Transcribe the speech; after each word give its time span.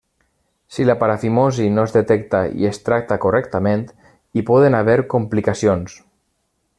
Si 0.75 0.85
la 0.89 0.95
parafimosi 1.03 1.67
no 1.73 1.83
es 1.89 1.93
detecta 1.97 2.41
i 2.63 2.67
es 2.71 2.81
tracta 2.89 3.19
correctament 3.27 3.87
hi 4.41 4.47
poden 4.51 4.79
haver 4.81 4.97
complicacions. 5.15 6.01